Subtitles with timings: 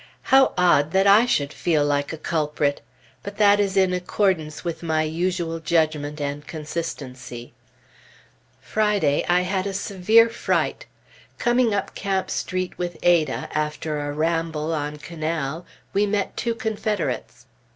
[0.33, 2.81] How odd that I should feel like a culprit!
[3.21, 7.53] But that is in accordance with my usual judgment and consistency.
[8.59, 10.87] Friday, I had a severe fright.
[11.37, 17.45] Coming up Camp Street with Ada, after a ramble on Canal, we met two Confederates.